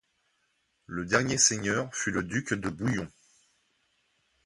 [0.87, 3.07] Le dernier seigneur fut le duc de Bouillon.